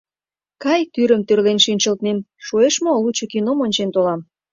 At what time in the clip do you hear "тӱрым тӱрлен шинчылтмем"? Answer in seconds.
0.93-2.17